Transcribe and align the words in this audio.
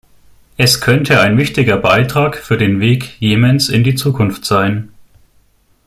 Es 0.57 0.81
könnte 0.81 1.19
ein 1.21 1.37
wichtiger 1.37 1.77
Beitrag 1.77 2.35
für 2.37 2.57
den 2.57 2.79
Weg 2.79 3.21
Jemens 3.21 3.69
in 3.69 3.83
die 3.83 3.93
Zukunft 3.93 4.45
sein. 4.45 4.91